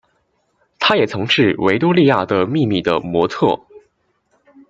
[0.79, 3.59] 她也曾经是维多利亚的秘密的模特儿。